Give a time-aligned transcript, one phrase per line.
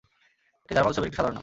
[0.63, 1.39] এটি জার্মান উৎসের একটি সাধারণ নাম।